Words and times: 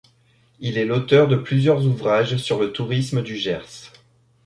Il 0.59 0.79
est 0.79 0.85
l'auteur 0.85 1.27
de 1.27 1.35
plusieurs 1.35 1.85
ouvrages 1.85 2.37
sur 2.37 2.59
le 2.59 2.71
tourisme 2.73 3.21
du 3.21 3.37
Gers. 3.37 3.91